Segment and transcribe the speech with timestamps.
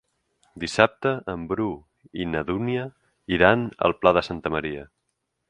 [0.61, 1.67] Dissabte en Bru
[2.23, 2.87] i na Dúnia
[3.39, 4.89] iran al Pla de Santa Maria.